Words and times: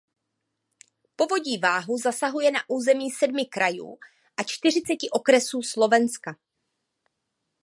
Povodí 1.15 1.57
Váhu 1.57 1.97
zasahuje 1.97 2.51
na 2.51 2.59
území 2.69 3.11
sedmi 3.11 3.45
krajů 3.45 3.97
a 4.37 4.43
čtyřiceti 4.43 5.09
okresů 5.09 5.61
Slovenska. 5.61 6.37